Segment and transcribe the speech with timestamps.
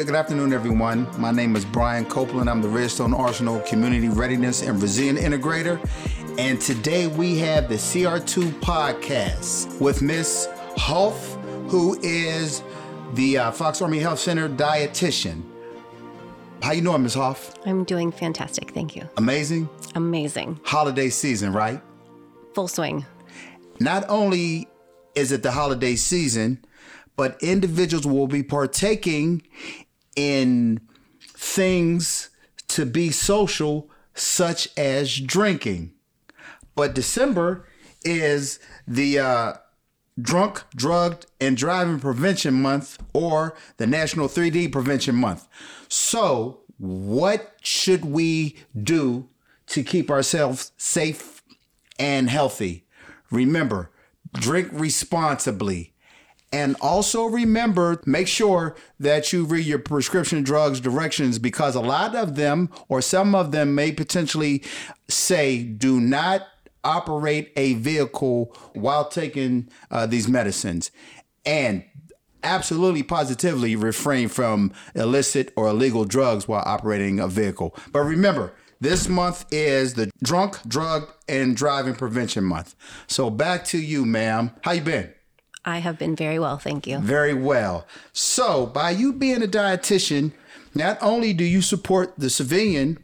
[0.00, 1.06] Good afternoon, everyone.
[1.20, 2.48] My name is Bryan Copeland.
[2.48, 5.78] I'm the Redstone Arsenal Community Readiness and Resilient Integrator.
[6.38, 10.48] And today we have the CR2 podcast with Miss
[10.78, 11.34] Hough,
[11.68, 12.62] who is
[13.12, 15.42] the uh, Fox Army Health Center dietitian.
[16.62, 17.54] How you doing, Miss Hough?
[17.66, 18.70] I'm doing fantastic.
[18.70, 19.06] Thank you.
[19.18, 19.68] Amazing.
[19.96, 20.60] Amazing.
[20.64, 21.78] Holiday season, right?
[22.54, 23.04] Full swing.
[23.80, 24.66] Not only
[25.14, 26.64] is it the holiday season,
[27.16, 29.42] but individuals will be partaking
[30.16, 30.80] in
[31.22, 32.30] things
[32.68, 35.92] to be social, such as drinking.
[36.74, 37.66] But December
[38.04, 39.52] is the uh,
[40.20, 45.46] Drunk, Drugged, and Driving Prevention Month or the National 3D Prevention Month.
[45.88, 49.28] So, what should we do
[49.66, 51.42] to keep ourselves safe
[51.98, 52.86] and healthy?
[53.30, 53.90] Remember,
[54.32, 55.92] drink responsibly.
[56.52, 62.16] And also remember, make sure that you read your prescription drugs directions because a lot
[62.16, 64.64] of them or some of them may potentially
[65.08, 66.46] say do not
[66.82, 70.90] operate a vehicle while taking uh, these medicines.
[71.46, 71.84] And
[72.42, 77.76] absolutely positively refrain from illicit or illegal drugs while operating a vehicle.
[77.92, 82.74] But remember, this month is the drunk, drug, and driving prevention month.
[83.06, 84.52] So back to you, ma'am.
[84.62, 85.12] How you been?
[85.70, 86.98] I have been very well, thank you.
[86.98, 87.86] Very well.
[88.12, 90.32] So, by you being a dietitian,
[90.74, 92.98] not only do you support the civilian,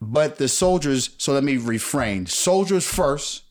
[0.00, 1.10] but the soldiers.
[1.16, 3.42] So, let me refrain soldiers first,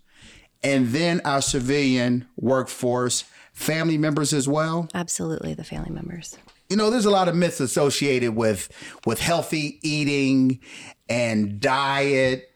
[0.62, 4.90] and then our civilian workforce, family members as well.
[4.94, 6.38] Absolutely, the family members.
[6.70, 8.70] You know, there's a lot of myths associated with
[9.06, 10.60] with healthy eating
[11.08, 12.50] and diet.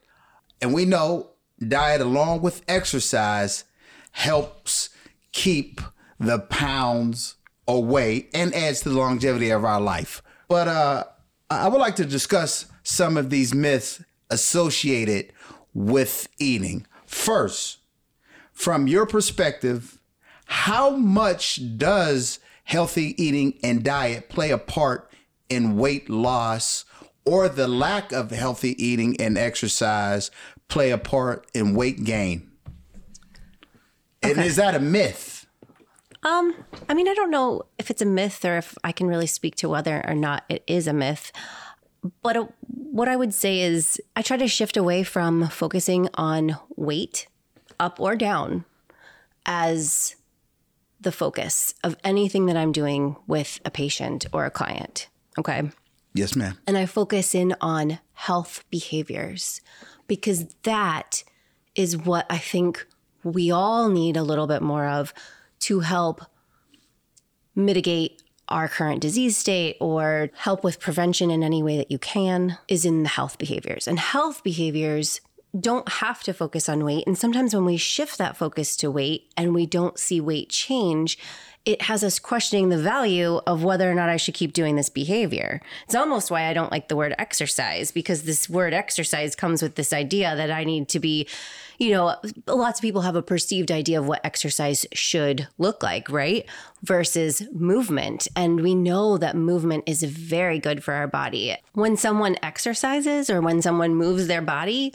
[0.62, 1.32] And we know
[1.66, 3.64] diet along with exercise
[4.12, 4.90] helps
[5.38, 5.82] keep
[6.20, 7.36] the pounds
[7.68, 10.24] away and adds to the longevity of our life.
[10.48, 11.04] But uh,
[11.48, 15.32] I would like to discuss some of these myths associated
[15.76, 16.88] with eating.
[17.06, 17.78] First,
[18.52, 20.00] from your perspective,
[20.46, 25.12] how much does healthy eating and diet play a part
[25.50, 26.84] in weight loss
[27.26, 30.32] or the lack of healthy eating and exercise
[30.68, 32.47] play a part in weight gain?
[34.32, 34.40] Okay.
[34.40, 35.46] And is that a myth?
[36.24, 36.56] Um,
[36.90, 39.56] I mean, I don't know if it's a myth or if I can really speak
[39.58, 41.32] to whether or not it is a myth.
[42.22, 46.58] But uh, what I would say is I try to shift away from focusing on
[46.76, 47.28] weight,
[47.80, 48.66] up or down,
[49.46, 50.16] as
[51.00, 55.08] the focus of anything that I'm doing with a patient or a client.
[55.38, 55.70] Okay.
[56.14, 56.58] Yes, ma'am.
[56.66, 59.62] And I focus in on health behaviors
[60.08, 61.24] because that
[61.76, 62.88] is what I think
[63.34, 65.14] we all need a little bit more of
[65.60, 66.22] to help
[67.56, 72.58] mitigate our current disease state or help with prevention in any way that you can
[72.68, 73.88] is in the health behaviors.
[73.88, 75.20] And health behaviors
[75.60, 77.06] don't have to focus on weight.
[77.08, 81.18] And sometimes when we shift that focus to weight and we don't see weight change,
[81.68, 84.88] it has us questioning the value of whether or not I should keep doing this
[84.88, 85.62] behavior.
[85.84, 89.76] It's almost why I don't like the word exercise because this word exercise comes with
[89.76, 91.28] this idea that I need to be,
[91.78, 92.16] you know,
[92.48, 96.46] lots of people have a perceived idea of what exercise should look like, right?
[96.84, 98.30] Versus movement.
[98.34, 101.58] And we know that movement is very good for our body.
[101.74, 104.94] When someone exercises or when someone moves their body,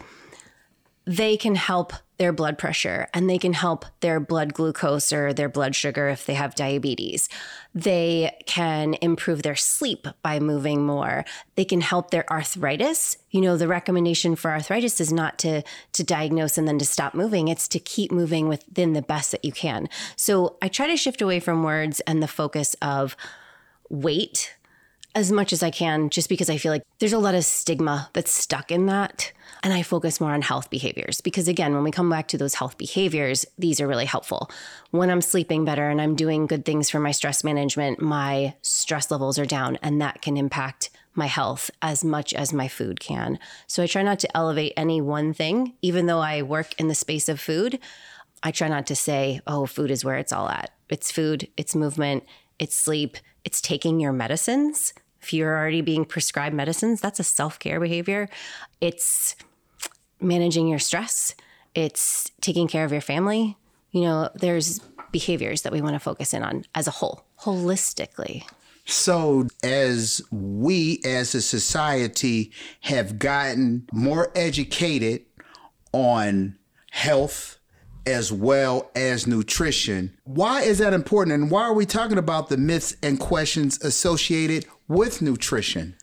[1.04, 5.48] they can help their blood pressure and they can help their blood glucose or their
[5.48, 7.28] blood sugar if they have diabetes.
[7.74, 11.24] They can improve their sleep by moving more.
[11.56, 13.16] They can help their arthritis.
[13.32, 15.62] You know, the recommendation for arthritis is not to
[15.94, 19.44] to diagnose and then to stop moving, it's to keep moving within the best that
[19.44, 19.88] you can.
[20.14, 23.16] So, I try to shift away from words and the focus of
[23.90, 24.54] weight
[25.16, 28.10] as much as I can just because I feel like there's a lot of stigma
[28.12, 31.92] that's stuck in that and I focus more on health behaviors because, again, when we
[31.92, 34.50] come back to those health behaviors, these are really helpful.
[34.90, 39.10] When I'm sleeping better and I'm doing good things for my stress management, my stress
[39.10, 43.38] levels are down, and that can impact my health as much as my food can.
[43.66, 46.94] So I try not to elevate any one thing, even though I work in the
[46.94, 47.78] space of food.
[48.42, 50.70] I try not to say, oh, food is where it's all at.
[50.88, 52.24] It's food, it's movement,
[52.58, 54.92] it's sleep, it's taking your medicines.
[55.20, 58.28] If you're already being prescribed medicines, that's a self care behavior.
[58.80, 59.36] It's
[60.22, 61.34] managing your stress,
[61.74, 63.56] it's taking care of your family.
[63.90, 64.80] You know, there's
[65.10, 68.44] behaviors that we want to focus in on as a whole, holistically.
[68.84, 75.24] So, as we as a society have gotten more educated
[75.92, 76.58] on
[76.90, 77.58] health
[78.06, 80.16] as well as nutrition.
[80.24, 81.34] Why is that important?
[81.34, 85.94] And why are we talking about the myths and questions associated with nutrition?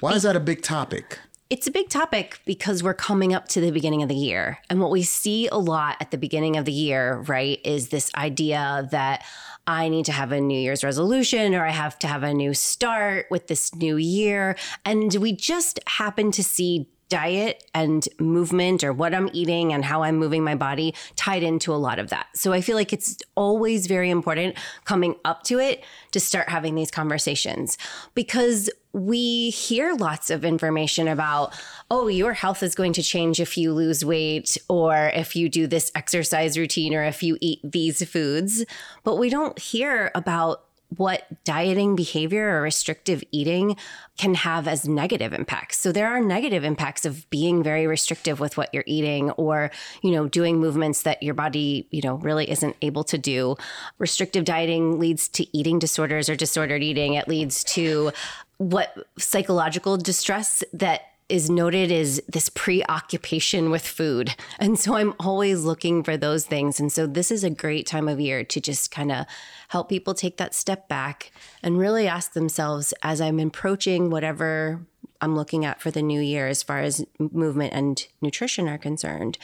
[0.00, 1.20] Why is that a big topic?
[1.54, 4.58] It's a big topic because we're coming up to the beginning of the year.
[4.68, 8.12] And what we see a lot at the beginning of the year, right, is this
[8.16, 9.24] idea that
[9.64, 12.54] I need to have a New Year's resolution or I have to have a new
[12.54, 14.56] start with this new year.
[14.84, 20.02] And we just happen to see diet and movement or what I'm eating and how
[20.02, 22.26] I'm moving my body tied into a lot of that.
[22.34, 26.74] So I feel like it's always very important coming up to it to start having
[26.74, 27.78] these conversations
[28.14, 31.52] because we hear lots of information about,
[31.90, 35.66] oh, your health is going to change if you lose weight or if you do
[35.66, 38.64] this exercise routine or if you eat these foods.
[39.02, 43.76] But we don't hear about what dieting behavior or restrictive eating
[44.16, 45.78] can have as negative impacts.
[45.78, 49.70] So there are negative impacts of being very restrictive with what you're eating or,
[50.02, 53.56] you know, doing movements that your body, you know, really isn't able to do.
[53.98, 57.14] Restrictive dieting leads to eating disorders or disordered eating.
[57.14, 58.12] It leads to
[58.58, 64.34] what psychological distress that is noted as this preoccupation with food.
[64.58, 66.78] And so I'm always looking for those things.
[66.78, 69.26] And so this is a great time of year to just kind of
[69.68, 71.32] help people take that step back
[71.62, 74.86] and really ask themselves as I'm approaching whatever
[75.20, 79.38] I'm looking at for the new year as far as movement and nutrition are concerned.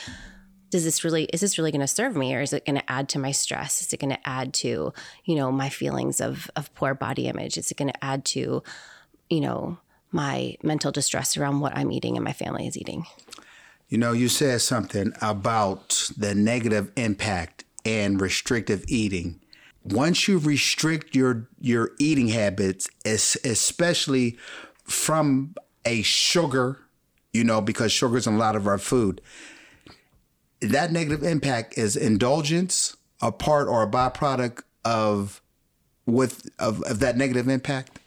[0.69, 2.93] Does this really is this really going to serve me or is it going to
[2.93, 3.81] add to my stress?
[3.81, 4.93] Is it going to add to,
[5.25, 7.57] you know, my feelings of of poor body image?
[7.57, 8.63] Is it going to add to,
[9.31, 9.79] you know,
[10.13, 13.07] my mental distress around what I'm eating and my family is eating.
[13.89, 19.41] You know, you said something about the negative impact and restrictive eating.
[19.83, 24.37] Once you restrict your your eating habits, especially
[24.85, 25.55] from
[25.85, 26.81] a sugar,
[27.33, 29.21] you know, because sugar is in a lot of our food,
[30.61, 35.41] that negative impact is indulgence, a part or a byproduct of
[36.07, 38.00] with of, of that negative impact.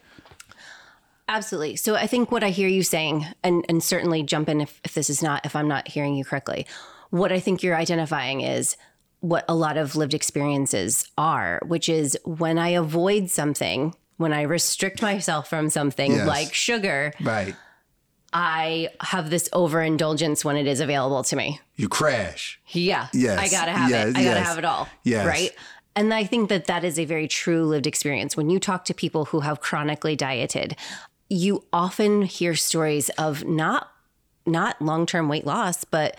[1.28, 1.75] Absolutely.
[1.78, 4.94] So I think what I hear you saying, and, and certainly jump in if, if
[4.94, 6.68] this is not, if I'm not hearing you correctly,
[7.12, 8.75] what I think you're identifying is
[9.22, 14.42] what a lot of lived experiences are, which is when I avoid something, when I
[14.42, 16.28] restrict myself from something yes.
[16.28, 17.56] like sugar, right.
[18.34, 21.62] I have this overindulgence when it is available to me.
[21.75, 22.60] You crash.
[22.70, 23.08] Yeah.
[23.14, 23.40] Yes.
[23.40, 24.10] I gotta have yes.
[24.10, 24.18] it.
[24.18, 24.90] I gotta have it all.
[25.04, 25.25] Yes.
[25.25, 25.52] Right.
[25.96, 28.36] And I think that that is a very true lived experience.
[28.36, 30.75] When you talk to people who have chronically dieted,
[31.34, 33.90] you often hear stories of not
[34.46, 36.18] not long-term weight loss, but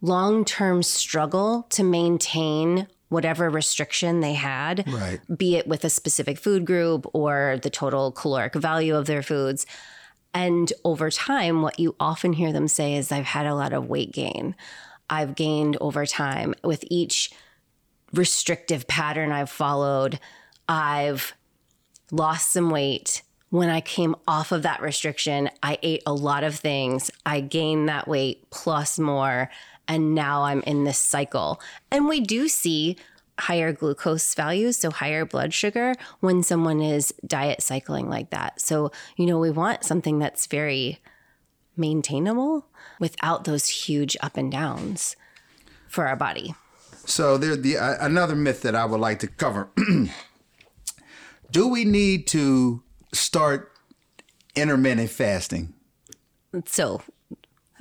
[0.00, 5.20] long-term struggle to maintain whatever restriction they had, right.
[5.36, 9.66] be it with a specific food group or the total caloric value of their foods.
[10.32, 13.88] And over time, what you often hear them say is, I've had a lot of
[13.88, 14.54] weight gain.
[15.10, 16.54] I've gained over time.
[16.62, 17.32] With each
[18.12, 20.18] restrictive pattern I've followed,
[20.68, 21.34] I've
[22.10, 23.22] lost some weight
[23.54, 27.08] when I came off of that restriction, I ate a lot of things.
[27.24, 29.48] I gained that weight plus more.
[29.86, 31.60] And now I'm in this cycle.
[31.88, 32.96] And we do see
[33.38, 38.60] higher glucose values, so higher blood sugar, when someone is diet cycling like that.
[38.60, 41.00] So, you know, we want something that's very
[41.76, 42.66] maintainable
[42.98, 45.14] without those huge up and downs
[45.86, 46.56] for our body.
[47.06, 49.68] So, there the uh, another myth that I would like to cover.
[51.52, 52.82] Do we need to
[53.14, 53.72] start
[54.54, 55.74] intermittent fasting?
[56.66, 57.02] So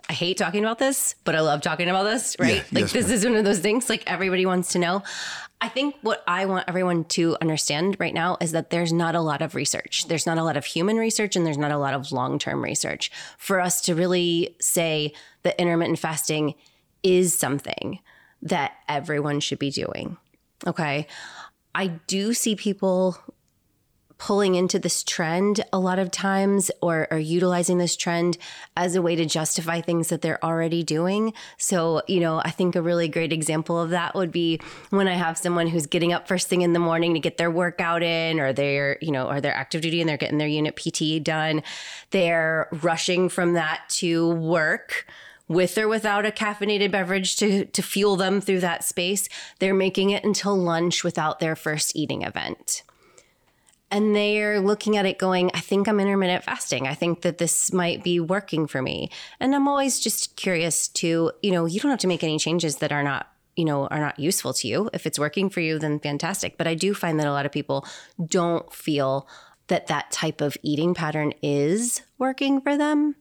[0.10, 2.56] I hate talking about this, but I love talking about this, right?
[2.56, 5.04] Yeah, like yes, this is one of those things like everybody wants to know.
[5.62, 9.22] I think what I want everyone to understand right now is that there's not a
[9.22, 10.08] lot of research.
[10.10, 13.12] There's not a lot of human research and there's not a lot of long-term research
[13.38, 15.14] for us to really say
[15.44, 16.56] that intermittent fasting
[17.02, 18.00] is something
[18.42, 20.18] that everyone should be doing.
[20.68, 21.08] Okay?
[21.74, 23.18] I do see people
[24.24, 28.38] pulling into this trend a lot of times or, or utilizing this trend
[28.78, 31.34] as a way to justify things that they're already doing.
[31.58, 34.62] So, you know, I think a really great example of that would be
[34.92, 37.52] when I have someone who's getting up first thing in the morning to get their
[37.52, 40.78] workout in or they're, you know, or their active duty and they're getting their unit
[40.78, 41.62] PT done.
[42.12, 45.06] They're rushing from that to work
[45.50, 49.28] with or without a caffeinated beverage to, to fuel them through that space.
[49.60, 52.84] They're making it until lunch without their first eating event
[53.94, 56.88] and they're looking at it going, I think I'm intermittent fasting.
[56.88, 59.12] I think that this might be working for me.
[59.40, 62.78] And I'm always just curious to, you know, you don't have to make any changes
[62.78, 65.78] that are not you know are not useful to you if it's working for you
[65.78, 67.86] then fantastic but i do find that a lot of people
[68.26, 69.28] don't feel
[69.68, 73.16] that that type of eating pattern is working for them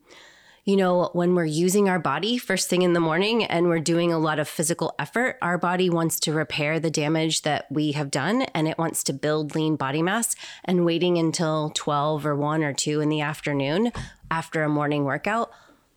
[0.65, 4.13] you know, when we're using our body first thing in the morning and we're doing
[4.13, 8.13] a lot of physical effort, our body wants to repair the damage that we have
[8.13, 10.37] done and it wants to build lean body mass.
[10.65, 13.93] And waiting until 12 or 1 or 2 in the afternoon
[14.31, 15.51] after a morning workout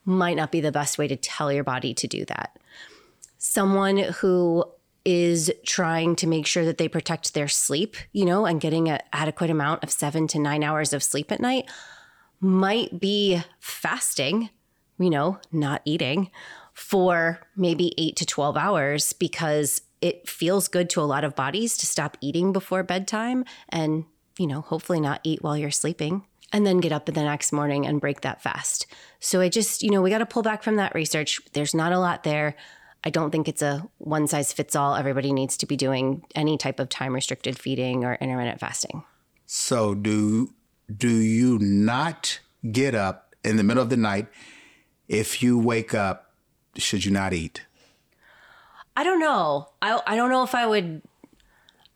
[0.04, 2.58] might not be the best way to tell your body to do that.
[3.38, 4.66] Someone who
[5.04, 9.00] is trying to make sure that they protect their sleep, you know, and getting an
[9.14, 11.70] adequate amount of seven to nine hours of sleep at night
[12.46, 14.50] might be fasting,
[15.00, 16.32] you know, not eating
[16.74, 21.78] for maybe eight to 12 hours because it feels good to a lot of bodies
[21.78, 24.06] to stop eating before bedtime and,
[24.38, 27.52] you know, hopefully not eat while you're sleeping and then get up in the next
[27.52, 28.86] morning and break that fast.
[29.20, 31.42] So I just, you know, we got to pull back from that research.
[31.54, 32.56] There's not a lot there.
[33.04, 34.96] I don't think it's a one size fits all.
[34.96, 39.04] Everybody needs to be doing any type of time restricted feeding or intermittent fasting.
[39.46, 40.54] So do
[40.94, 42.40] do you not
[42.72, 44.28] get up in the middle of the night
[45.08, 46.32] if you wake up
[46.78, 47.66] should you not eat?
[48.96, 49.70] I don't know.
[49.82, 51.02] I I don't know if I would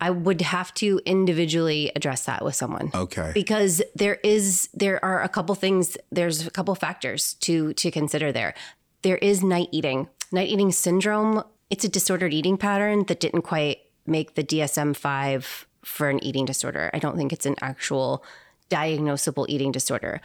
[0.02, 2.92] I would have to individually address that with someone.
[2.94, 3.32] Okay.
[3.34, 8.32] Because there is there are a couple things there's a couple factors to to consider
[8.32, 8.54] there.
[9.02, 13.80] There is night eating night eating syndrome, it's a disordered eating pattern that didn't quite
[14.06, 16.90] make the DSM 5 for an eating disorder.
[16.94, 18.24] I don't think it's an actual
[18.70, 20.22] diagnosable eating disorder.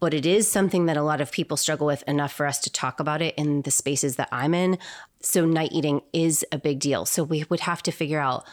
[0.00, 2.70] But it is something that a lot of people struggle with enough for us to
[2.70, 4.78] talk about it in the spaces that I'm in.
[5.20, 7.04] So, night eating is a big deal.
[7.04, 8.46] So, we would have to figure out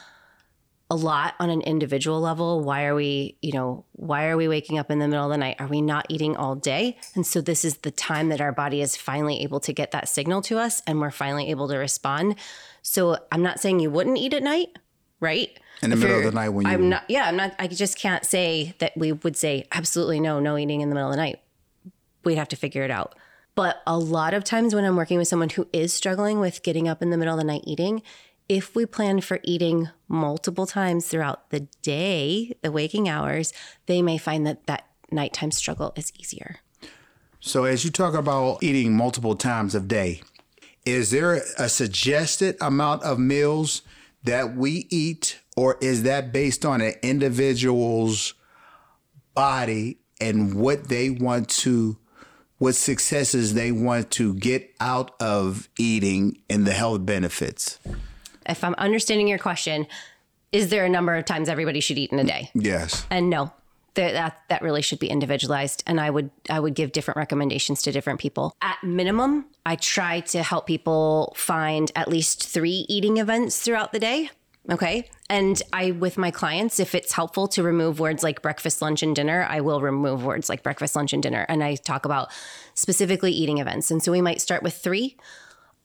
[0.89, 2.61] a lot on an individual level.
[2.63, 5.37] Why are we, you know, why are we waking up in the middle of the
[5.37, 5.55] night?
[5.59, 6.97] Are we not eating all day?
[7.15, 10.07] And so this is the time that our body is finally able to get that
[10.07, 12.35] signal to us and we're finally able to respond.
[12.83, 14.77] So I'm not saying you wouldn't eat at night,
[15.19, 15.57] right?
[15.85, 17.97] In the middle of the night when you I'm not yeah, I'm not I just
[17.97, 21.21] can't say that we would say absolutely no, no eating in the middle of the
[21.21, 21.39] night.
[22.23, 23.15] We'd have to figure it out.
[23.55, 26.87] But a lot of times when I'm working with someone who is struggling with getting
[26.87, 28.01] up in the middle of the night eating,
[28.49, 33.53] if we plan for eating multiple times throughout the day, the waking hours,
[33.85, 36.57] they may find that that nighttime struggle is easier.
[37.39, 40.21] So as you talk about eating multiple times a day,
[40.85, 43.81] is there a suggested amount of meals
[44.25, 48.33] that we eat or is that based on an individual's
[49.33, 51.97] body and what they want to
[52.57, 57.79] what successes they want to get out of eating and the health benefits?
[58.47, 59.87] If I'm understanding your question,
[60.51, 62.49] is there a number of times everybody should eat in a day?
[62.53, 63.05] Yes.
[63.09, 63.51] And no,
[63.95, 65.83] that that really should be individualized.
[65.87, 68.55] And I would I would give different recommendations to different people.
[68.61, 73.99] At minimum, I try to help people find at least three eating events throughout the
[73.99, 74.29] day.
[74.71, 75.07] Okay.
[75.29, 79.15] And I, with my clients, if it's helpful to remove words like breakfast, lunch, and
[79.15, 81.45] dinner, I will remove words like breakfast, lunch, and dinner.
[81.47, 82.31] And I talk about
[82.73, 83.91] specifically eating events.
[83.91, 85.17] And so we might start with three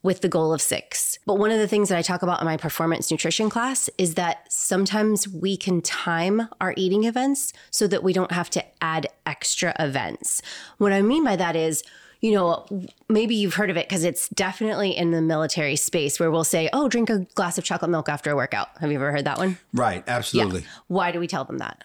[0.03, 1.19] with the goal of six.
[1.25, 4.15] But one of the things that I talk about in my performance nutrition class is
[4.15, 9.07] that sometimes we can time our eating events so that we don't have to add
[9.25, 10.41] extra events.
[10.77, 11.83] What I mean by that is,
[12.19, 12.65] you know,
[13.09, 16.69] maybe you've heard of it because it's definitely in the military space where we'll say,
[16.71, 18.69] oh, drink a glass of chocolate milk after a workout.
[18.79, 19.57] Have you ever heard that one?
[19.73, 20.65] Right, absolutely.
[20.87, 21.83] Why do we tell them that?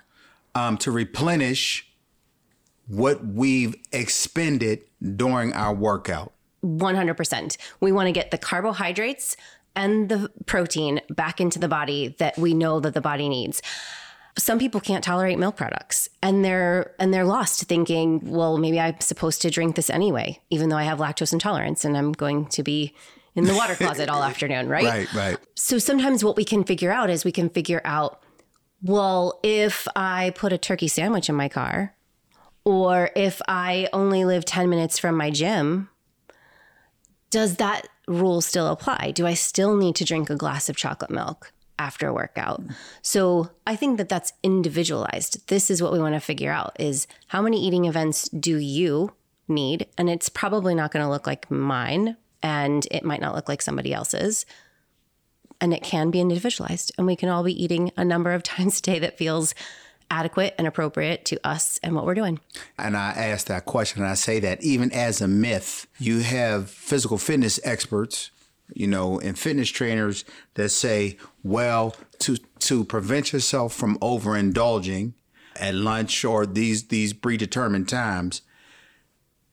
[0.55, 1.91] Um, to replenish
[2.87, 4.83] what we've expended
[5.17, 6.33] during our workout.
[6.65, 7.57] 100%.
[7.81, 9.37] We want to get the carbohydrates
[9.75, 13.63] and the protein back into the body that we know that the body needs.
[14.39, 19.01] Some people can't tolerate milk products and they're and they're lost thinking, well, maybe I'm
[19.01, 22.63] supposed to drink this anyway, even though I have lactose intolerance and I'm going to
[22.63, 22.95] be
[23.35, 24.85] in the water closet all afternoon, right?
[24.85, 25.37] Right, right.
[25.55, 28.23] So sometimes what we can figure out is we can figure out,
[28.83, 31.95] well, if I put a turkey sandwich in my car,
[32.65, 35.89] or if I only live 10 minutes from my gym,
[37.31, 39.13] does that rule still apply?
[39.13, 42.63] Do I still need to drink a glass of chocolate milk after a workout?
[43.03, 45.47] So I think that that's individualized.
[45.49, 49.13] This is what we want to figure out is how many eating events do you
[49.49, 49.87] need?
[49.99, 53.63] And it's probably not going to look like mine and it might not look like
[53.63, 54.47] somebody else's.
[55.61, 58.79] And it can be individualized and we can all be eating a number of times
[58.79, 59.55] a day that feels
[60.11, 62.41] adequate and appropriate to us and what we're doing.
[62.79, 66.71] And I ask that question, and I say that even as a myth, you have
[66.71, 68.31] physical fitness experts,
[68.75, 75.13] you know, and fitness trainers that say, well, to to prevent yourself from overindulging
[75.57, 78.43] at lunch or these these predetermined times,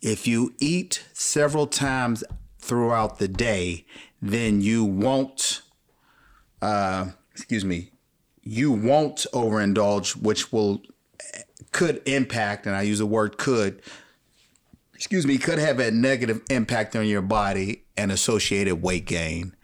[0.01, 2.23] if you eat several times
[2.59, 3.85] throughout the day,
[4.21, 5.61] then you won't.
[6.61, 7.92] Uh, excuse me.
[8.43, 10.81] You won't overindulge, which will
[11.71, 13.81] could impact, and I use the word could,
[14.93, 19.55] excuse me, could have a negative impact on your body and associated weight gain.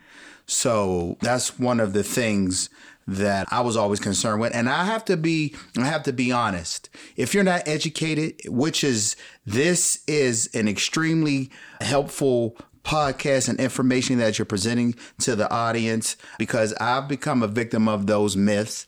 [0.45, 2.69] So that's one of the things
[3.07, 4.53] that I was always concerned with.
[4.55, 6.89] And I have to be I have to be honest.
[7.15, 11.49] If you're not educated, which is this is an extremely
[11.81, 12.55] helpful
[12.89, 18.07] podcast and information that you're presenting to the audience because I've become a victim of
[18.07, 18.87] those myths.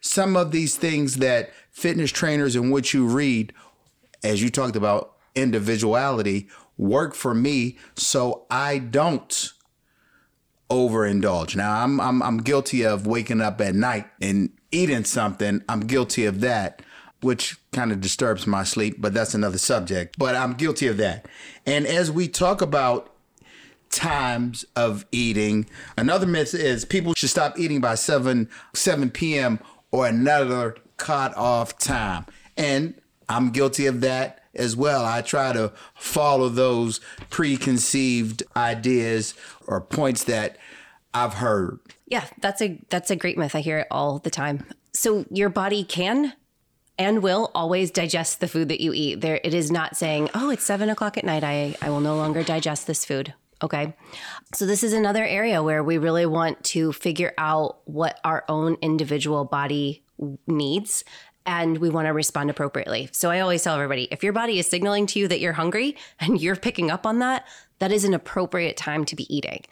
[0.00, 3.52] Some of these things that fitness trainers and what you read,
[4.24, 9.52] as you talked about individuality, work for me so I don't
[10.70, 11.54] overindulge.
[11.54, 15.62] Now I'm I'm I'm guilty of waking up at night and eating something.
[15.68, 16.80] I'm guilty of that,
[17.22, 20.18] which kind of disturbs my sleep, but that's another subject.
[20.18, 21.26] But I'm guilty of that.
[21.64, 23.14] And as we talk about
[23.90, 29.60] times of eating, another myth is people should stop eating by 7 7 p.m.
[29.90, 32.26] or another cut off time.
[32.56, 35.04] And I'm guilty of that as well.
[35.04, 37.00] I try to follow those
[37.30, 39.34] preconceived ideas
[39.66, 40.58] or points that
[41.14, 41.78] I've heard.
[42.06, 43.54] Yeah, that's a that's a great myth.
[43.54, 44.66] I hear it all the time.
[44.92, 46.34] So your body can
[46.98, 49.20] and will always digest the food that you eat.
[49.20, 51.44] There it is not saying, oh, it's seven o'clock at night.
[51.44, 53.34] I, I will no longer digest this food.
[53.62, 53.94] Okay.
[54.54, 58.76] So this is another area where we really want to figure out what our own
[58.82, 60.02] individual body
[60.46, 61.04] needs
[61.46, 63.08] and we want to respond appropriately.
[63.12, 65.96] So I always tell everybody if your body is signaling to you that you're hungry
[66.20, 67.46] and you're picking up on that,
[67.78, 69.64] that is an appropriate time to be eating.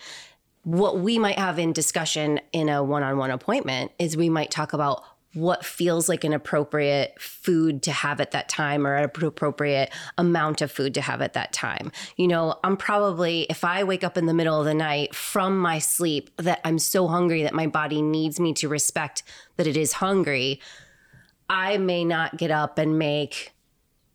[0.62, 4.50] What we might have in discussion in a one on one appointment is we might
[4.50, 9.04] talk about what feels like an appropriate food to have at that time or an
[9.04, 11.92] appropriate amount of food to have at that time.
[12.16, 15.56] You know, I'm probably, if I wake up in the middle of the night from
[15.56, 19.22] my sleep that I'm so hungry that my body needs me to respect
[19.56, 20.60] that it is hungry,
[21.49, 23.52] I may not get up and make,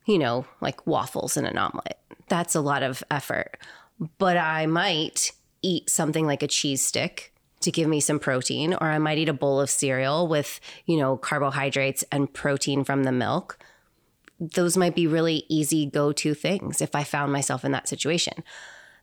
[0.05, 1.97] you know, like waffles and an omelet.
[2.27, 3.57] That's a lot of effort.
[4.17, 5.31] But I might
[5.61, 7.33] eat something like a cheese stick
[7.65, 10.97] to give me some protein, or I might eat a bowl of cereal with, you
[10.97, 13.59] know, carbohydrates and protein from the milk.
[14.39, 18.43] Those might be really easy go to things if I found myself in that situation.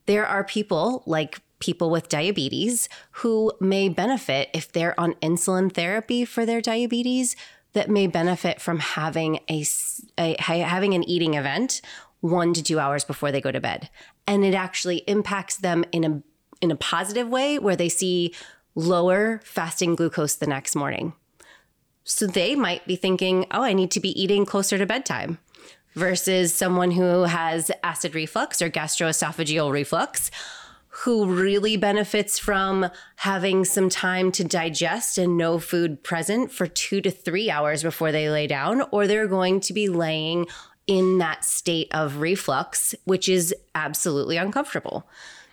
[0.07, 6.25] There are people like people with diabetes who may benefit if they're on insulin therapy
[6.25, 7.37] for their diabetes
[7.73, 9.65] that may benefit from having a,
[10.19, 11.81] a having an eating event
[12.21, 13.91] one to two hours before they go to bed,
[14.27, 16.23] and it actually impacts them in a
[16.63, 18.33] in a positive way where they see
[18.75, 21.13] lower fasting glucose the next morning.
[22.05, 25.39] So they might be thinking, "Oh, I need to be eating closer to bedtime."
[25.95, 30.31] Versus someone who has acid reflux or gastroesophageal reflux
[30.89, 37.01] who really benefits from having some time to digest and no food present for two
[37.01, 40.47] to three hours before they lay down, or they're going to be laying
[40.87, 45.09] in that state of reflux, which is absolutely uncomfortable.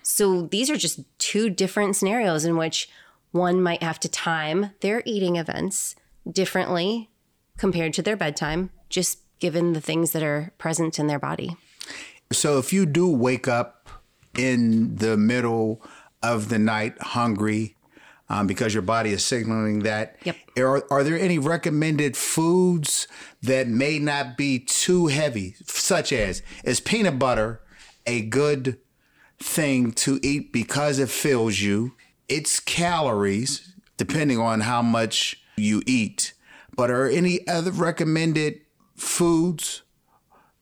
[0.10, 2.90] So these are just two different scenarios in which
[3.32, 5.96] one might have to time their eating events
[6.30, 7.12] differently
[7.58, 11.56] compared to their bedtime, just given the things that are present in their body.
[12.32, 13.88] So if you do wake up
[14.36, 15.82] in the middle
[16.24, 17.76] of the night hungry
[18.30, 20.18] um, because your body is signaling that.
[20.24, 20.36] Yep.
[20.58, 23.08] Are, are there any recommended foods
[23.44, 27.62] that may not be too heavy, such as is peanut butter
[28.06, 28.78] a good
[29.42, 31.94] thing to eat because it fills you?
[32.28, 36.34] Its calories, depending on how much you eat.
[36.76, 38.62] But are any other recommended
[38.96, 39.82] foods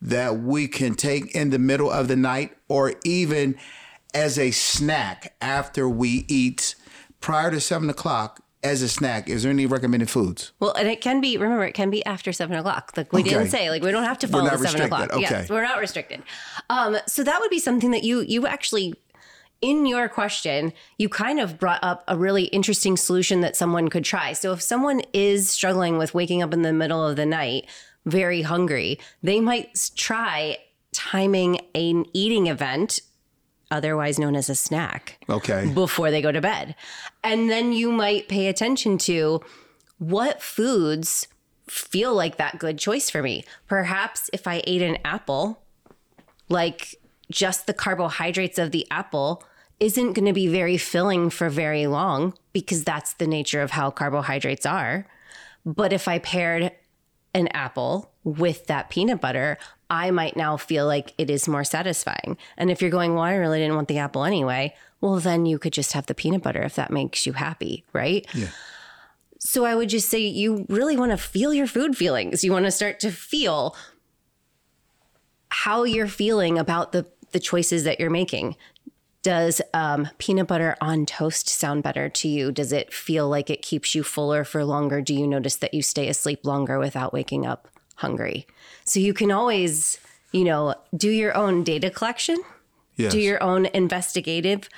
[0.01, 3.55] that we can take in the middle of the night or even
[4.13, 6.75] as a snack after we eat
[7.19, 10.51] prior to seven o'clock as a snack, is there any recommended foods?
[10.59, 12.93] Well, and it can be, remember, it can be after seven o'clock.
[12.97, 13.29] Like we okay.
[13.29, 14.85] didn't say, like we don't have to follow seven restricted.
[14.85, 15.13] o'clock.
[15.13, 15.21] Okay.
[15.21, 16.23] Yes, we're not restricted.
[16.69, 18.93] Um, so that would be something that you you actually
[19.61, 24.05] in your question, you kind of brought up a really interesting solution that someone could
[24.05, 24.33] try.
[24.33, 27.65] So if someone is struggling with waking up in the middle of the night,
[28.05, 30.57] very hungry, they might try
[30.91, 32.99] timing an eating event
[33.71, 35.23] otherwise known as a snack.
[35.29, 35.71] Okay.
[35.73, 36.75] Before they go to bed.
[37.23, 39.41] And then you might pay attention to
[39.97, 41.27] what foods
[41.67, 43.43] feel like that good choice for me.
[43.67, 45.61] Perhaps if I ate an apple,
[46.49, 46.95] like
[47.29, 49.43] just the carbohydrates of the apple
[49.79, 53.91] isn't going to be very filling for very long because that's the nature of how
[53.91, 55.07] carbohydrates are.
[55.65, 56.71] But if I paired
[57.33, 59.57] an apple with that peanut butter,
[59.89, 62.37] I might now feel like it is more satisfying.
[62.57, 65.59] And if you're going, well, I really didn't want the apple anyway, well, then you
[65.59, 68.25] could just have the peanut butter if that makes you happy, right?
[68.33, 68.49] Yeah.
[69.39, 72.43] So I would just say you really want to feel your food feelings.
[72.43, 73.75] You want to start to feel
[75.49, 78.55] how you're feeling about the the choices that you're making.
[79.21, 82.51] Does um, peanut butter on toast sound better to you?
[82.51, 85.01] Does it feel like it keeps you fuller for longer?
[85.01, 87.67] Do you notice that you stay asleep longer without waking up
[87.97, 88.47] hungry?
[88.85, 89.99] So you can always,
[90.31, 92.37] you know, do your own data collection,
[92.95, 93.11] Yes.
[93.11, 94.69] do your own investigative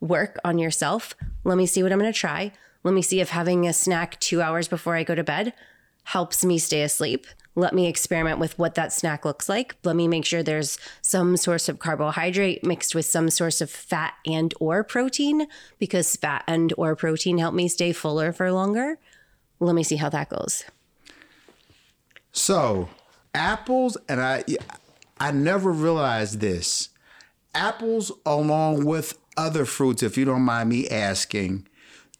[0.00, 1.14] work on yourself.
[1.44, 2.52] Let me see what I'm going to try.
[2.82, 5.52] Let me see if having a snack two hours before I go to bed
[6.04, 7.26] helps me stay asleep.
[7.54, 9.74] Let me experiment with what that snack looks like.
[9.82, 14.14] Let me make sure there's some source of carbohydrate mixed with some source of fat
[14.24, 15.48] and or protein
[15.80, 18.98] because fat and or protein help me stay fuller for longer.
[19.58, 20.62] Let me see how that goes.
[22.32, 22.88] So,
[23.34, 24.44] apples and I
[25.18, 26.90] I never realized this.
[27.54, 31.66] Apples along with other fruits if you don't mind me asking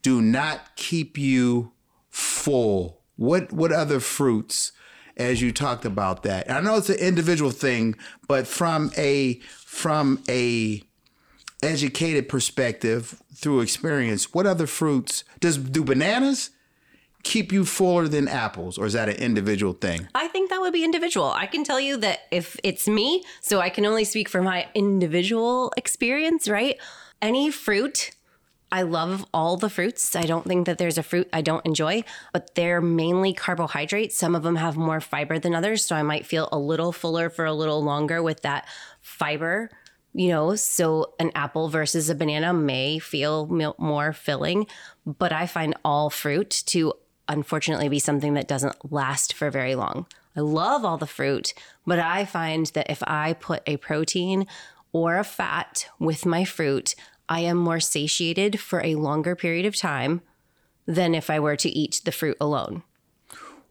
[0.02, 1.72] do not keep you
[2.10, 3.00] full.
[3.16, 4.72] What what other fruits
[5.16, 6.50] as you talked about that?
[6.50, 10.82] I know it's an individual thing, but from a from a
[11.62, 16.50] educated perspective through experience, what other fruits does do bananas
[17.22, 20.08] keep you fuller than apples or is that an individual thing?
[20.14, 21.26] I think that would be individual.
[21.26, 24.66] I can tell you that if it's me, so I can only speak for my
[24.74, 26.78] individual experience, right?
[27.20, 28.12] Any fruit,
[28.70, 30.14] I love all the fruits.
[30.14, 34.16] I don't think that there's a fruit I don't enjoy, but they're mainly carbohydrates.
[34.16, 37.30] Some of them have more fiber than others, so I might feel a little fuller
[37.30, 38.68] for a little longer with that
[39.00, 39.70] fiber.
[40.14, 43.46] You know, so an apple versus a banana may feel
[43.78, 44.66] more filling,
[45.04, 46.94] but I find all fruit to
[47.28, 50.06] unfortunately be something that doesn't last for very long.
[50.36, 51.54] I love all the fruit,
[51.86, 54.46] but I find that if I put a protein
[54.92, 56.94] or a fat with my fruit,
[57.28, 60.22] I am more satiated for a longer period of time
[60.86, 62.82] than if I were to eat the fruit alone.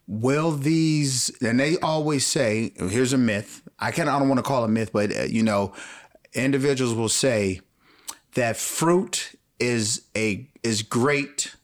[0.08, 3.62] Will these, and they always say, here's a myth.
[3.80, 5.74] I kind of I don't want to call it a myth, but uh, you know,
[6.34, 7.62] individuals will say
[8.36, 11.56] that fruit is a is great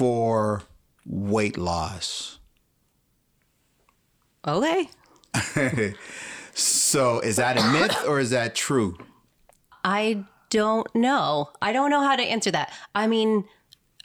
[0.00, 0.62] for
[1.04, 2.38] weight loss.
[4.48, 4.88] Okay.
[6.52, 8.98] So is that a myth or is that true?
[9.84, 11.50] I don't know.
[11.62, 12.72] I don't know how to answer that.
[12.94, 13.44] I mean,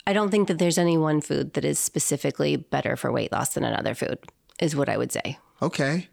[0.06, 3.54] I don't think that there's any one food that is specifically better for weight loss
[3.54, 4.18] than another food,
[4.60, 5.38] is what I would say.
[5.60, 6.08] Okay.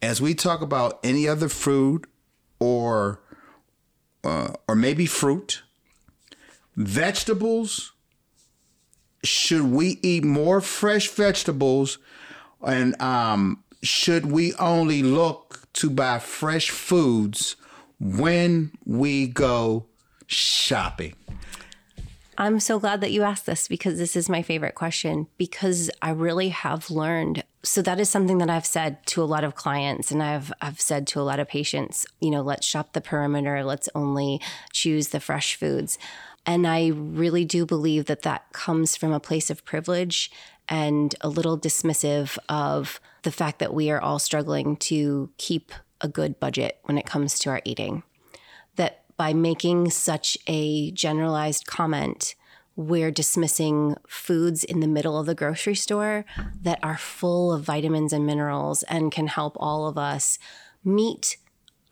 [0.00, 2.06] As we talk about any other food
[2.60, 3.20] or
[4.24, 5.62] uh, or maybe fruit,
[6.76, 7.91] vegetables,
[9.22, 11.98] should we eat more fresh vegetables
[12.64, 17.56] and um, should we only look to buy fresh foods
[17.98, 19.86] when we go
[20.26, 21.14] shopping?
[22.38, 26.10] I'm so glad that you asked this because this is my favorite question because I
[26.10, 27.44] really have learned.
[27.62, 30.80] So that is something that I've said to a lot of clients and I've I've
[30.80, 34.40] said to a lot of patients, you know, let's shop the perimeter, let's only
[34.72, 35.98] choose the fresh foods.
[36.44, 40.30] And I really do believe that that comes from a place of privilege
[40.68, 46.08] and a little dismissive of the fact that we are all struggling to keep a
[46.08, 48.02] good budget when it comes to our eating.
[48.76, 52.34] That by making such a generalized comment,
[52.74, 56.24] we're dismissing foods in the middle of the grocery store
[56.62, 60.38] that are full of vitamins and minerals and can help all of us
[60.84, 61.36] meet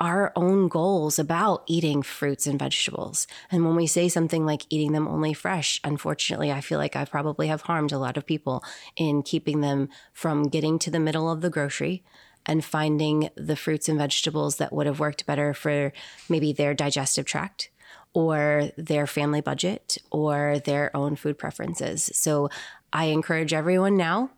[0.01, 3.27] our own goals about eating fruits and vegetables.
[3.51, 7.05] And when we say something like eating them only fresh, unfortunately, I feel like I
[7.05, 8.65] probably have harmed a lot of people
[8.97, 12.03] in keeping them from getting to the middle of the grocery
[12.47, 15.93] and finding the fruits and vegetables that would have worked better for
[16.31, 17.71] maybe their digestive tract
[18.15, 22.11] or their family budget or their own food preferences.
[22.15, 22.49] So
[22.93, 24.31] I encourage everyone now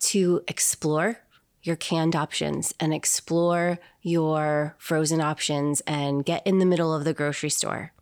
[0.00, 1.20] to explore
[1.62, 7.14] your canned options and explore your frozen options and get in the middle of the
[7.14, 7.92] grocery store.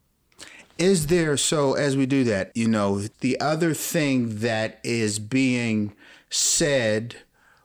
[0.79, 5.93] Is there, so as we do that, you know, the other thing that is being
[6.31, 7.17] said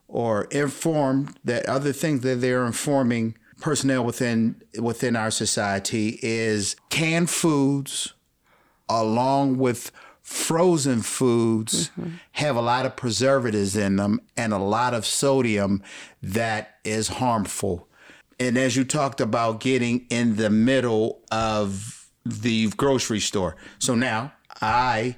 [0.08, 7.29] or informed, that other things that they're informing personnel within within our society is canned
[7.29, 8.13] foods
[8.89, 9.91] along with
[10.24, 12.16] frozen foods mm-hmm.
[12.32, 15.84] have a lot of preservatives in them and a lot of sodium
[16.22, 17.88] that is harmful.
[18.40, 23.56] And as you talked about getting in the middle of the grocery store.
[23.80, 25.18] So now I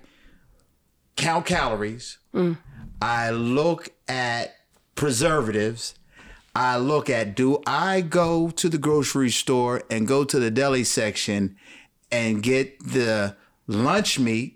[1.15, 2.17] count calories.
[2.33, 2.57] Mm.
[3.01, 4.55] I look at
[4.95, 5.95] preservatives.
[6.55, 10.83] I look at do I go to the grocery store and go to the deli
[10.83, 11.57] section
[12.11, 13.35] and get the
[13.67, 14.54] lunch meat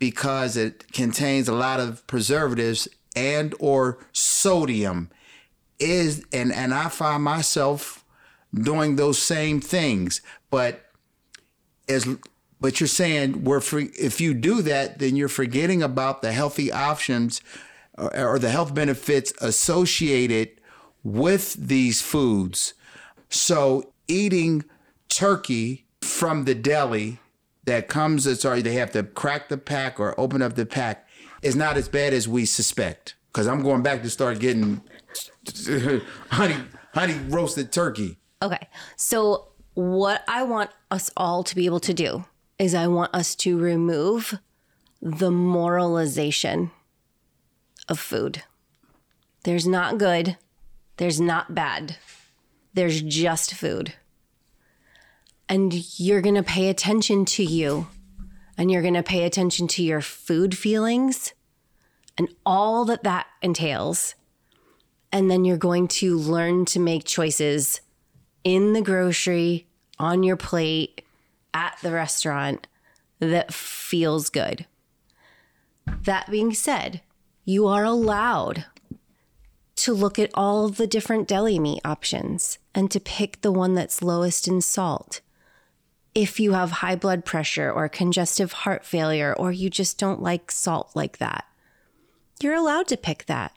[0.00, 5.10] because it contains a lot of preservatives and or sodium
[5.78, 8.04] is and and I find myself
[8.52, 10.86] doing those same things, but
[11.88, 12.08] as
[12.60, 16.72] but you're saying we're free, if you do that, then you're forgetting about the healthy
[16.72, 17.40] options
[17.96, 20.50] or, or the health benefits associated
[21.02, 22.74] with these foods.
[23.30, 24.64] So eating
[25.08, 27.19] turkey from the deli
[27.64, 31.06] that comes, sorry, they have to crack the pack or open up the pack
[31.42, 33.14] is not as bad as we suspect.
[33.32, 34.82] Because I'm going back to start getting
[36.30, 36.56] honey,
[36.94, 38.18] honey roasted turkey.
[38.42, 38.68] Okay.
[38.96, 42.24] So, what I want us all to be able to do
[42.58, 44.38] is I want us to remove
[45.00, 46.72] the moralization
[47.88, 48.42] of food.
[49.44, 50.36] There's not good,
[50.96, 51.96] there's not bad,
[52.74, 53.94] there's just food.
[55.50, 57.88] And you're going to pay attention to you,
[58.56, 61.34] and you're going to pay attention to your food feelings
[62.16, 64.14] and all that that entails.
[65.10, 67.80] And then you're going to learn to make choices
[68.44, 69.66] in the grocery,
[69.98, 71.02] on your plate,
[71.52, 72.68] at the restaurant
[73.18, 74.66] that feels good.
[76.04, 77.00] That being said,
[77.44, 78.66] you are allowed
[79.76, 84.00] to look at all the different deli meat options and to pick the one that's
[84.00, 85.22] lowest in salt.
[86.14, 90.50] If you have high blood pressure or congestive heart failure, or you just don't like
[90.50, 91.44] salt like that,
[92.42, 93.52] you're allowed to pick that.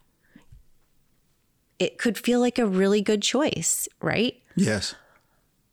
[1.80, 4.42] It could feel like a really good choice, right?
[4.56, 4.96] Yes.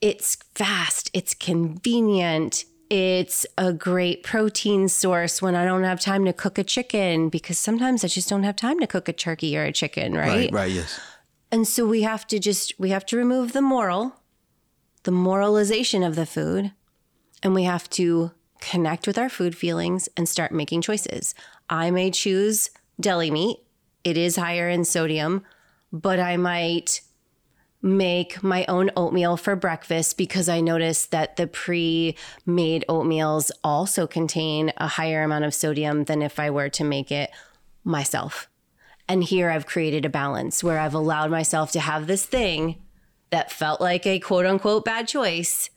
[0.01, 6.33] It's fast, it's convenient, it's a great protein source when I don't have time to
[6.33, 9.63] cook a chicken because sometimes I just don't have time to cook a turkey or
[9.63, 10.51] a chicken, right?
[10.51, 10.99] Right, right, yes.
[11.53, 14.20] And so we have to just we have to remove the moral,
[15.05, 16.73] the moralization of the food,
[17.43, 21.35] and we have to connect with our food feelings and start making choices.
[21.69, 23.59] I may choose deli meat.
[24.05, 25.43] It is higher in sodium,
[25.93, 27.01] but I might
[27.83, 34.07] make my own oatmeal for breakfast because I noticed that the pre made oatmeals also
[34.07, 37.31] contain a higher amount of sodium than if I were to make it
[37.83, 38.49] myself.
[39.09, 42.77] And here I've created a balance where I've allowed myself to have this thing
[43.31, 45.71] that felt like a quote unquote bad choice,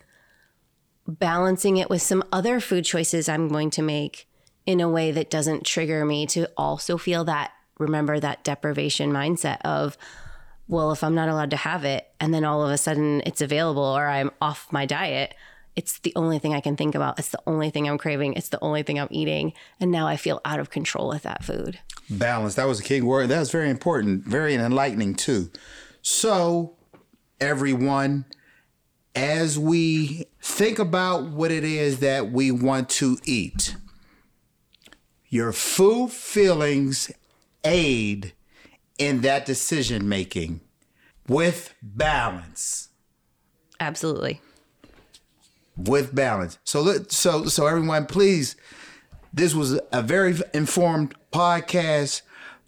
[1.08, 4.28] balancing it with some other food choices I'm going to make
[4.66, 9.62] in a way that doesn't trigger me to also feel that, remember that deprivation mindset
[9.62, 9.98] of,
[10.68, 13.42] well, if I'm not allowed to have it and then all of a sudden it's
[13.42, 15.36] available or I'm off my diet,
[15.76, 17.20] it's the only thing I can think about.
[17.20, 18.34] It's the only thing I'm craving.
[18.34, 19.54] It's the only thing I'm eating.
[19.80, 21.80] And now I feel out of control with that food.
[22.10, 22.56] Balance.
[22.56, 23.30] That was a key word.
[23.30, 25.50] That was very important, very enlightening too.
[26.02, 26.76] So,
[27.44, 28.26] everyone,
[29.16, 33.76] as we think about what it is that we want to eat,
[35.30, 37.12] your food feelings
[37.64, 38.34] aid
[38.98, 40.62] in that decision making
[41.28, 42.90] with balance.
[43.80, 44.40] Absolutely.
[45.76, 46.60] With balance.
[46.64, 48.56] So so so everyone please
[49.34, 52.22] this was a very informed podcast.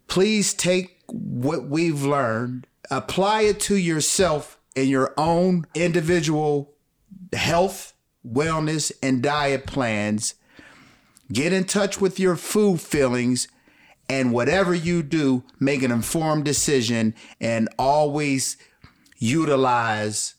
[0.08, 6.74] Please take what we've learned, apply it to yourself in your own individual
[7.32, 10.34] health, wellness and diet plans.
[11.32, 13.48] Get in touch with your food feelings
[14.08, 18.56] and whatever you do, make an informed decision and always
[19.18, 20.34] utilize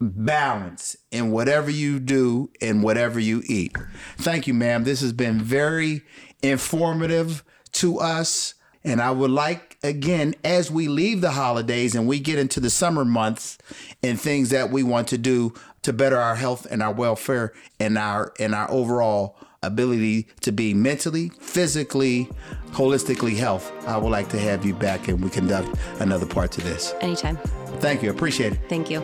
[0.00, 3.76] balance in whatever you do and whatever you eat.
[4.18, 4.84] Thank you, ma'am.
[4.84, 6.02] This has been very
[6.42, 8.54] informative to us.
[8.82, 12.70] And I would like, again, as we leave the holidays and we get into the
[12.70, 13.58] summer months
[14.02, 17.98] and things that we want to do to better our health and our welfare and
[17.98, 22.28] our and our overall ability to be mentally, physically,
[22.72, 25.68] holistically health, I would like to have you back and we conduct
[26.00, 26.94] another part to this.
[27.00, 27.36] Anytime.
[27.80, 28.10] Thank you.
[28.10, 28.60] Appreciate it.
[28.68, 29.00] Thank you.